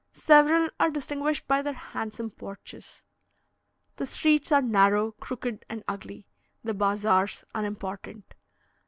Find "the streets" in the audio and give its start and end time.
3.97-4.51